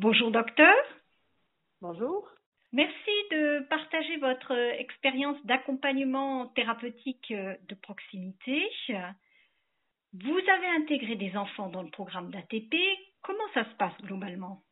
Bonjour 0.00 0.30
docteur. 0.30 0.74
Bonjour. 1.82 2.26
Merci 2.72 3.10
de 3.32 3.68
partager 3.68 4.16
votre 4.16 4.50
expérience 4.78 5.36
d'accompagnement 5.44 6.46
thérapeutique 6.56 7.30
de 7.30 7.74
proximité. 7.82 8.66
Vous 10.14 10.38
avez 10.38 10.68
intégré 10.68 11.16
des 11.16 11.36
enfants 11.36 11.68
dans 11.68 11.82
le 11.82 11.90
programme 11.90 12.30
d'ATP. 12.30 12.74
Comment 13.20 13.44
ça 13.52 13.64
se 13.64 13.74
passe 13.76 13.92
globalement? 14.00 14.62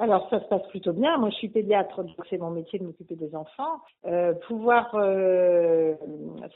Alors 0.00 0.26
ça 0.30 0.40
se 0.40 0.46
passe 0.46 0.66
plutôt 0.68 0.94
bien. 0.94 1.18
Moi 1.18 1.28
je 1.28 1.36
suis 1.36 1.50
pédiatre, 1.50 2.02
donc 2.02 2.16
c'est 2.30 2.38
mon 2.38 2.50
métier 2.50 2.78
de 2.78 2.84
m'occuper 2.84 3.16
des 3.16 3.34
enfants. 3.36 3.80
Euh, 4.06 4.32
pouvoir 4.48 4.90
euh, 4.94 5.94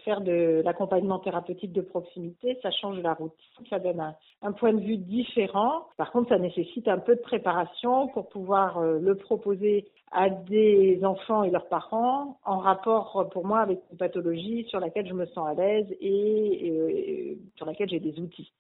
faire 0.05 0.23
de 0.23 0.63
l'accompagnement 0.65 1.19
thérapeutique 1.19 1.73
de 1.73 1.83
proximité, 1.83 2.59
ça 2.63 2.71
change 2.71 2.99
la 3.01 3.13
routine, 3.13 3.67
ça 3.69 3.79
donne 3.79 4.15
un, 4.43 4.53
point 4.53 4.73
de 4.73 4.81
vue 4.81 4.97
différent. 4.97 5.87
Par 5.99 6.11
contre, 6.11 6.31
ça 6.31 6.39
nécessite 6.39 6.89
un 6.89 6.99
peu 6.99 7.17
de 7.17 7.21
préparation 7.21 8.09
pour 8.09 8.31
pouvoir 8.31 8.79
euh, 8.79 8.99
le 8.99 9.15
proposer 9.15 9.85
à 10.11 10.31
des 10.31 11.05
enfants 11.05 11.43
et 11.43 11.51
leurs 11.51 11.69
parents 11.69 12.39
en 12.45 12.59
rapport 12.59 13.29
pour 13.31 13.45
moi 13.47 13.61
avec 13.61 13.81
une 13.91 13.99
pathologie 13.99 14.65
sur 14.71 14.81
laquelle 14.81 15.07
je 15.07 15.15
me 15.15 15.27
sens 15.27 15.47
à 15.47 15.55
l'aise 15.55 15.87
et 16.01 17.37
sur 17.57 17.67
laquelle 17.67 17.91
j'ai 17.91 18.01
des 18.01 18.19
outils. 18.21 18.53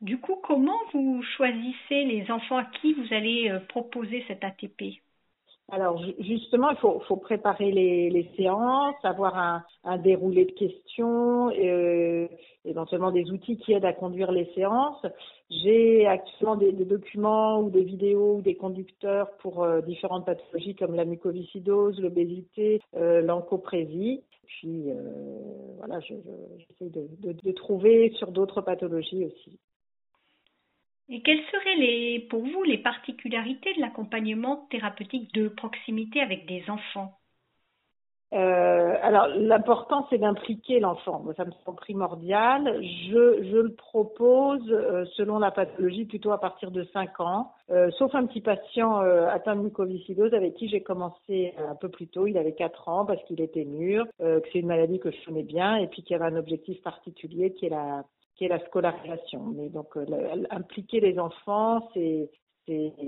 Du 0.00 0.18
coup, 0.18 0.36
comment 0.42 0.78
vous 0.92 1.22
choisissez 1.36 2.04
les 2.04 2.30
enfants 2.30 2.56
à 2.56 2.64
qui 2.64 2.94
vous 2.94 3.12
allez 3.12 3.50
euh, 3.50 3.60
proposer 3.68 4.24
cet 4.28 4.44
ATP 4.44 5.00
alors 5.72 6.02
justement, 6.18 6.70
il 6.70 6.76
faut, 6.78 7.16
préparer 7.16 7.70
les, 7.70 8.28
séances, 8.36 8.96
avoir 9.04 9.62
un, 9.84 9.98
déroulé 9.98 10.44
de 10.44 10.50
questions, 10.50 11.50
euh, 11.50 12.26
éventuellement 12.64 13.12
des 13.12 13.30
outils 13.30 13.56
qui 13.56 13.72
aident 13.72 13.84
à 13.84 13.92
conduire 13.92 14.32
les 14.32 14.46
séances. 14.56 15.06
J'ai 15.48 16.06
actuellement 16.06 16.56
des, 16.56 16.72
documents 16.72 17.60
ou 17.60 17.70
des 17.70 17.84
vidéos 17.84 18.36
ou 18.36 18.42
des 18.42 18.56
conducteurs 18.56 19.30
pour 19.38 19.62
euh, 19.62 19.80
différentes 19.80 20.26
pathologies 20.26 20.74
comme 20.74 20.94
la 20.94 21.04
mucoviscidose, 21.04 22.00
l'obésité, 22.00 22.80
euh, 22.96 23.20
l'encoprésie. 23.20 24.22
Puis 24.46 24.90
euh, 24.90 24.94
voilà, 25.78 26.00
j'essaie 26.00 26.20
je, 26.80 26.84
de, 26.86 27.08
de, 27.20 27.32
de 27.32 27.52
trouver 27.52 28.10
sur 28.16 28.32
d'autres 28.32 28.60
pathologies 28.60 29.24
aussi. 29.24 29.60
Et 31.10 31.22
quelles 31.22 31.44
seraient 31.52 31.76
les, 31.76 32.20
pour 32.30 32.42
vous 32.46 32.62
les 32.62 32.78
particularités 32.78 33.74
de 33.74 33.80
l'accompagnement 33.80 34.66
thérapeutique 34.70 35.34
de 35.34 35.48
proximité 35.48 36.20
avec 36.22 36.46
des 36.46 36.64
enfants? 36.70 37.19
Euh, 38.32 38.94
alors, 39.02 39.26
l'important, 39.26 40.06
c'est 40.08 40.18
d'impliquer 40.18 40.78
l'enfant. 40.78 41.24
Ça 41.36 41.44
me 41.44 41.50
semble 41.64 41.76
primordial. 41.78 42.80
Je, 42.80 43.42
je 43.42 43.56
le 43.56 43.74
propose, 43.74 44.62
euh, 44.70 45.04
selon 45.16 45.40
la 45.40 45.50
pathologie, 45.50 46.04
plutôt 46.04 46.30
à 46.30 46.38
partir 46.38 46.70
de 46.70 46.84
5 46.92 47.18
ans, 47.20 47.52
euh, 47.70 47.90
sauf 47.98 48.14
un 48.14 48.26
petit 48.26 48.40
patient 48.40 48.98
atteint 48.98 49.56
de 49.56 49.62
mucoviscidose 49.62 50.32
avec 50.34 50.54
qui 50.54 50.68
j'ai 50.68 50.80
commencé 50.80 51.54
un 51.58 51.74
peu 51.74 51.88
plus 51.88 52.06
tôt. 52.06 52.26
Il 52.26 52.38
avait 52.38 52.52
4 52.52 52.88
ans 52.88 53.04
parce 53.04 53.22
qu'il 53.24 53.40
était 53.40 53.64
mûr, 53.64 54.06
que 54.18 54.42
c'est 54.52 54.60
une 54.60 54.68
maladie 54.68 55.00
que 55.00 55.10
je 55.10 55.24
connais 55.24 55.42
bien 55.42 55.76
et 55.76 55.88
puis 55.88 56.02
qu'il 56.02 56.16
y 56.16 56.20
avait 56.20 56.32
un 56.32 56.36
objectif 56.36 56.80
particulier 56.82 57.52
qui 57.52 57.66
est 57.66 57.70
la 57.70 58.04
qui 58.36 58.46
est 58.46 58.48
la 58.48 58.64
scolarisation. 58.66 59.52
Mais 59.54 59.68
donc, 59.68 59.98
impliquer 60.50 61.00
les 61.00 61.18
enfants, 61.18 61.90
c'est 61.92 62.30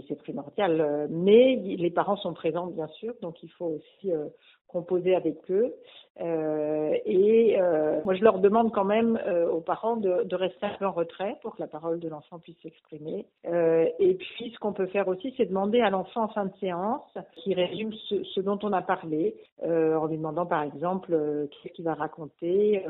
c'est 0.08 0.16
primordial. 0.16 1.08
Mais 1.10 1.56
les 1.56 1.90
parents 1.90 2.16
sont 2.16 2.34
présents, 2.34 2.66
bien 2.66 2.88
sûr, 2.88 3.14
donc 3.20 3.42
il 3.42 3.50
faut 3.50 3.66
aussi 3.66 4.12
euh, 4.12 4.26
composer 4.68 5.14
avec 5.14 5.38
eux. 5.50 5.74
Euh, 6.20 6.94
et 7.06 7.58
euh, 7.58 8.00
moi, 8.04 8.14
je 8.14 8.22
leur 8.22 8.38
demande 8.38 8.72
quand 8.72 8.84
même 8.84 9.18
aux 9.50 9.60
parents 9.60 9.96
de, 9.96 10.34
rester 10.34 10.66
un 10.66 10.74
peu 10.78 10.86
en 10.86 10.92
retrait 10.92 11.38
pour 11.42 11.56
que 11.56 11.60
la 11.60 11.68
parole 11.68 12.00
de 12.00 12.08
l'enfant 12.08 12.38
puisse 12.38 12.56
s'exprimer. 12.62 13.26
Et 13.44 14.14
puis, 14.14 14.50
ce 14.50 14.58
qu'on 14.58 14.72
peut 14.72 14.86
faire 14.86 15.08
aussi, 15.08 15.34
c'est 15.36 15.46
demander 15.46 15.80
à 15.80 15.90
l'enfant 15.90 16.24
en 16.24 16.28
fin 16.28 16.46
de 16.46 16.52
séance 16.58 17.06
qui 17.34 17.54
résume 17.54 17.92
ce, 18.08 18.40
dont 18.40 18.58
on 18.62 18.72
a 18.72 18.82
parlé, 18.82 19.34
en 19.62 20.06
lui 20.06 20.16
demandant 20.16 20.46
par 20.46 20.62
exemple 20.62 21.16
qu'est-ce 21.50 21.74
qu'il 21.74 21.84
va 21.84 21.94
raconter 21.94 22.84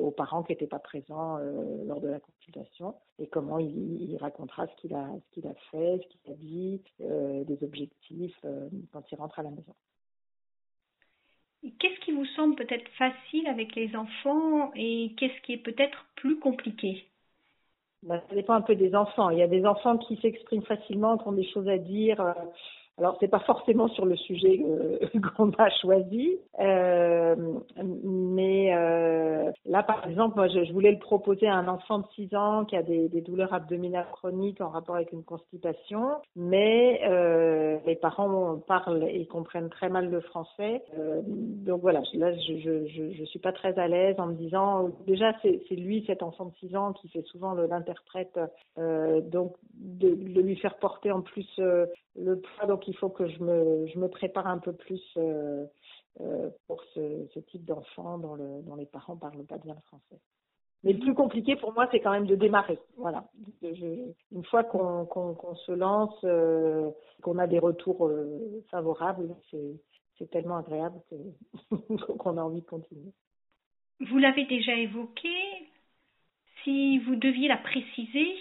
aux 0.00 0.10
parents 0.10 0.42
qui 0.42 0.52
n'étaient 0.52 0.66
pas 0.66 0.80
présents 0.80 1.38
lors 1.86 2.00
de 2.00 2.08
la 2.08 2.18
consultation 2.20 2.94
et 3.18 3.26
comment 3.26 3.58
il, 3.58 4.16
racontera 4.20 4.66
ce 4.66 4.80
qu'il 4.80 4.94
a, 4.94 5.06
ce 5.34 5.40
a 5.46 5.54
fait, 5.70 6.00
dit, 6.26 6.80
des 7.00 7.58
objectifs 7.62 8.38
quand 8.92 9.10
il 9.10 9.16
rentre 9.16 9.38
à 9.38 9.42
la 9.42 9.50
maison. 9.50 9.74
Qu'est-ce 11.78 12.00
qui 12.00 12.12
vous 12.12 12.26
semble 12.36 12.54
peut-être 12.54 12.88
facile 12.96 13.46
avec 13.48 13.74
les 13.74 13.94
enfants 13.96 14.70
et 14.74 15.12
qu'est-ce 15.16 15.40
qui 15.42 15.54
est 15.54 15.62
peut-être 15.62 16.06
plus 16.14 16.38
compliqué? 16.38 17.04
Ben, 18.04 18.22
Ça 18.28 18.34
dépend 18.34 18.54
un 18.54 18.60
peu 18.60 18.76
des 18.76 18.94
enfants. 18.94 19.30
Il 19.30 19.38
y 19.38 19.42
a 19.42 19.48
des 19.48 19.66
enfants 19.66 19.98
qui 19.98 20.16
s'expriment 20.18 20.62
facilement, 20.62 21.18
qui 21.18 21.26
ont 21.26 21.32
des 21.32 21.48
choses 21.50 21.68
à 21.68 21.78
dire, 21.78 22.20
euh, 22.20 22.32
alors, 22.98 23.16
c'est 23.20 23.28
pas 23.28 23.38
forcément 23.40 23.88
sur 23.88 24.04
le 24.04 24.16
sujet 24.16 24.60
euh, 24.64 24.98
qu'on 25.36 25.50
a 25.50 25.70
choisi, 25.80 26.38
euh, 26.58 27.36
mais 28.02 28.74
euh, 28.74 29.52
là, 29.66 29.84
par 29.84 30.04
exemple, 30.08 30.34
moi, 30.34 30.48
je, 30.48 30.72
voulais 30.72 30.90
le 30.90 30.98
proposer 30.98 31.46
à 31.46 31.54
un 31.54 31.68
enfant 31.68 32.00
de 32.00 32.06
6 32.16 32.34
ans 32.34 32.64
qui 32.64 32.76
a 32.76 32.82
des, 32.82 33.08
douleurs 33.20 33.54
abdominales 33.54 34.06
chroniques 34.12 34.60
en 34.60 34.70
rapport 34.70 34.96
avec 34.96 35.12
une 35.12 35.22
constipation, 35.22 36.08
mais 36.34 37.00
euh, 37.08 37.78
les 37.86 37.94
parents 37.94 38.58
parlent 38.66 39.04
et 39.08 39.26
comprennent 39.26 39.70
très 39.70 39.88
mal 39.88 40.10
le 40.10 40.20
français. 40.20 40.82
Euh, 40.98 41.20
donc 41.24 41.80
voilà, 41.80 42.00
là, 42.14 42.32
je, 42.32 42.58
je, 42.58 43.12
je, 43.12 43.24
suis 43.24 43.38
pas 43.38 43.52
très 43.52 43.78
à 43.78 43.86
l'aise 43.86 44.16
en 44.18 44.26
me 44.26 44.34
disant, 44.34 44.90
déjà, 45.06 45.32
c'est 45.42 45.60
lui, 45.70 46.04
cet 46.06 46.24
enfant 46.24 46.46
de 46.46 46.54
6 46.68 46.74
ans, 46.74 46.92
qui 46.94 47.08
fait 47.08 47.22
souvent 47.26 47.54
l'interprète, 47.54 48.40
euh, 48.78 49.20
donc 49.20 49.54
de, 49.74 50.10
de, 50.10 50.40
lui 50.40 50.56
faire 50.56 50.78
porter 50.78 51.12
en 51.12 51.20
plus 51.20 51.46
le 52.18 52.40
poids. 52.40 52.66
Donc 52.66 52.88
il 52.88 52.96
faut 52.96 53.08
que 53.08 53.28
je 53.28 53.42
me, 53.42 53.86
je 53.86 53.98
me 53.98 54.08
prépare 54.08 54.46
un 54.46 54.58
peu 54.58 54.72
plus 54.72 55.02
euh, 55.16 55.66
euh, 56.20 56.50
pour 56.66 56.82
ce, 56.94 57.38
type 57.50 57.64
d'enfant 57.64 58.18
dont, 58.18 58.34
le, 58.34 58.62
dont 58.62 58.76
les 58.76 58.86
parents 58.86 59.16
parlent 59.16 59.44
pas 59.44 59.58
bien 59.58 59.74
le 59.74 59.80
français. 59.82 60.20
Mais 60.84 60.92
le 60.92 61.00
plus 61.00 61.14
compliqué 61.14 61.56
pour 61.56 61.72
moi, 61.72 61.88
c'est 61.90 62.00
quand 62.00 62.12
même 62.12 62.26
de 62.26 62.36
démarrer. 62.36 62.78
Voilà. 62.96 63.24
Une 63.62 64.44
fois 64.44 64.62
qu'on 64.62 65.06
qu 65.06 65.40
qu 65.40 65.56
se 65.66 65.72
lance, 65.72 66.16
euh, 66.22 66.90
qu'on 67.22 67.38
a 67.38 67.48
des 67.48 67.58
retours 67.58 68.08
favorables, 68.70 69.34
c'est 69.50 70.30
tellement 70.30 70.58
agréable 70.58 71.00
qu'on 72.18 72.36
a 72.36 72.42
envie 72.42 72.60
de 72.60 72.66
continuer. 72.66 73.12
Vous 74.00 74.18
l'avez 74.18 74.44
déjà 74.44 74.74
évoqué. 74.74 75.34
Si 76.62 76.98
vous 76.98 77.16
deviez 77.16 77.48
la 77.48 77.56
préciser, 77.56 78.34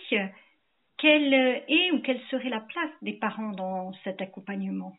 quelle 0.97 1.33
est 1.33 1.91
ou 1.91 2.01
quelle 2.01 2.19
serait 2.31 2.49
la 2.49 2.61
place 2.61 2.91
des 3.01 3.13
parents 3.13 3.51
dans 3.51 3.93
cet 4.03 4.21
accompagnement? 4.21 4.93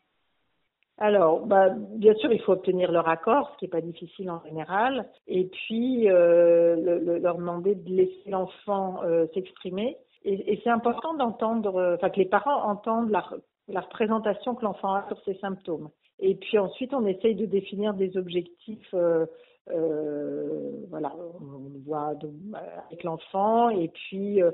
Alors, 0.97 1.45
bah, 1.45 1.69
bien 1.69 2.13
sûr, 2.15 2.31
il 2.33 2.41
faut 2.41 2.51
obtenir 2.51 2.91
leur 2.91 3.07
accord, 3.07 3.51
ce 3.53 3.57
qui 3.59 3.65
n'est 3.65 3.69
pas 3.69 3.81
difficile 3.81 4.29
en 4.29 4.43
général, 4.43 5.07
et 5.27 5.45
puis 5.45 6.09
euh, 6.09 6.75
le, 6.75 6.99
le, 6.99 7.19
leur 7.19 7.37
demander 7.37 7.75
de 7.75 7.89
laisser 7.89 8.29
l'enfant 8.29 9.01
euh, 9.03 9.25
s'exprimer. 9.33 9.97
Et, 10.25 10.59
c'est 10.63 10.69
important 10.69 11.13
d'entendre, 11.13 11.95
enfin 11.95 12.09
que 12.09 12.19
les 12.19 12.25
parents 12.25 12.63
entendent 12.63 13.11
la, 13.11 13.23
la 13.69 13.79
représentation 13.79 14.55
que 14.55 14.65
l'enfant 14.65 14.95
a 14.95 15.07
sur 15.07 15.21
ses 15.23 15.35
symptômes. 15.35 15.89
Et 16.19 16.35
puis 16.35 16.57
ensuite, 16.57 16.93
on 16.93 17.05
essaye 17.05 17.35
de 17.35 17.45
définir 17.45 17.93
des 17.93 18.17
objectifs 18.17 18.93
euh, 18.93 19.25
euh, 19.71 20.85
voilà, 20.89 21.15
on 21.15 21.79
voit 21.85 22.13
avec 22.87 23.03
l'enfant 23.03 23.69
et 23.69 23.87
puis 23.89 24.41
euh, 24.41 24.51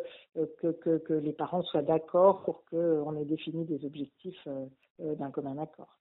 que, 0.62 1.14
les 1.14 1.34
parents 1.34 1.64
soient 1.64 1.81
d'accord 1.81 2.44
pour 2.44 2.64
qu'on 2.66 3.16
ait 3.18 3.26
défini 3.26 3.66
des 3.66 3.86
objectifs 3.86 4.48
euh, 4.48 5.16
d'un 5.16 5.31
commun 5.31 5.58
accord. 5.58 5.98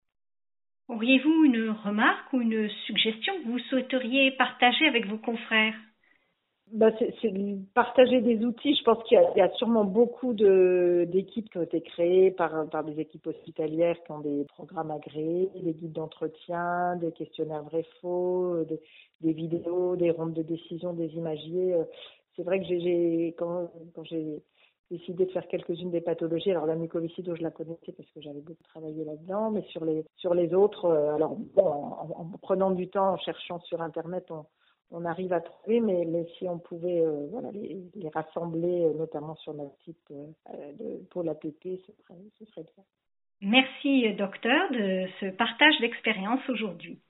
Auriez-vous 0.89 1.45
une 1.45 1.71
remarque 1.71 2.33
ou 2.33 2.41
une 2.41 2.69
suggestion 2.87 3.33
que 3.43 3.49
vous 3.49 3.59
souhaiteriez 3.59 4.33
partager 4.33 4.87
avec 4.87 5.07
vos 5.07 5.19
confrères? 5.19 5.75
Bah, 6.73 6.91
c'est 6.99 7.33
partager 7.75 8.21
des 8.21 8.45
outils. 8.45 8.75
Je 8.75 8.83
pense 8.85 9.03
qu'il 9.05 9.19
y, 9.37 9.41
a 9.41 9.51
sûrement 9.55 9.85
beaucoup 9.85 10.33
d'équipes 10.33 11.51
qui 11.51 11.59
ont 11.59 11.63
été 11.63 11.83
créées 11.83 12.31
par, 12.31 12.69
par 12.69 12.85
des 12.85 12.99
équipes 13.01 13.27
hospitalières 13.27 14.03
qui 14.03 14.13
ont 14.13 14.21
des 14.21 14.45
programmes 14.45 14.91
agréés, 14.91 15.51
des 15.55 15.75
guides 15.75 15.93
d'entretien, 15.93 16.97
des 16.97 17.13
questionnaires 17.13 17.63
vrais-faux, 17.65 18.65
des, 18.65 18.81
des, 19.21 19.33
vidéos, 19.33 19.97
des 19.97 20.11
rondes 20.11 20.33
de 20.33 20.43
décision, 20.43 20.95
des 20.95 21.09
imagiers. 21.15 21.77
C'est 22.35 22.43
vrai 22.43 22.59
que 22.61 22.67
j'ai 22.67 23.35
quand, 23.39 23.71
j'ai 24.05 24.43
décidé 24.91 25.27
de 25.27 25.31
faire 25.33 25.47
quelques-unes 25.47 25.91
des 25.91 26.01
pathologies. 26.01 26.51
Alors 26.51 26.67
la 26.67 26.77
mucoviscidose, 26.77 27.39
je 27.39 27.43
la 27.43 27.51
connaissais 27.51 27.93
parce 27.93 28.11
que 28.11 28.21
j'avais 28.21 28.41
beaucoup 28.41 28.63
travaillé 28.65 29.05
là-dedans, 29.05 29.51
mais 29.51 29.63
sur 29.69 29.85
les 29.85 30.05
sur 30.17 30.35
les 30.35 30.53
autres, 30.55 30.87
euh, 30.87 31.15
alors 31.15 31.37
en, 31.57 32.33
en, 32.35 32.39
prenant 32.43 32.71
du 32.71 32.89
temps, 32.89 33.13
en 33.13 33.19
cherchant 33.19 33.61
sur 33.61 33.81
internet, 33.81 34.27
on 34.31 34.47
on 34.91 35.05
arrive 35.05 35.33
à 35.33 35.41
trouver, 35.41 35.81
mais, 35.81 36.27
si 36.39 36.49
on 36.49 36.59
pouvait 36.59 37.01
euh, 37.01 37.27
voilà, 37.31 37.51
les, 37.53 37.83
les, 37.95 38.09
rassembler, 38.09 38.85
euh, 38.85 38.95
notamment 38.95 39.35
sur 39.37 39.55
notre 39.55 39.77
site 39.85 40.13
euh, 40.13 40.99
pour 41.11 41.23
l'APP, 41.23 41.63
ce 41.63 41.93
serait, 42.03 42.21
ce 42.39 42.45
serait 42.47 42.65
bien. 42.75 42.85
Merci, 43.41 44.13
docteur, 44.15 44.71
de 44.71 45.07
ce 45.21 45.27
partage 45.27 45.79
d'expérience 45.81 46.41
aujourd'hui. 46.49 47.01